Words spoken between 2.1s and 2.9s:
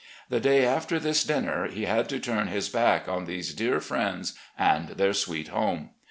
turn his